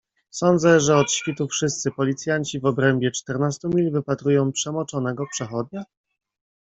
"Sądzę, 0.31 0.79
że 0.79 0.95
od 0.97 1.11
świtu 1.13 1.47
wszyscy 1.47 1.91
policjanci 1.91 2.59
w 2.59 2.65
obrębie 2.65 3.11
czternastu 3.11 3.69
mil 3.69 3.91
wypatrują 3.91 4.51
przemoczonego 4.51 5.25
przechodnia?" 5.33 5.83